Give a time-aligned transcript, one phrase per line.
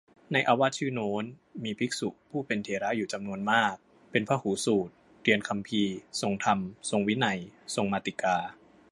[0.33, 1.23] ในอาวาสชื่อโน้น
[1.63, 3.75] มีภิกษุผู้เป็นเถระอยู่จำนวนมาก
[4.11, 7.39] เป็นพหูสูตร เรียนคำภีร์ ทรงธรรม ทรงวินัย
[7.75, 8.35] ทรงมาติกา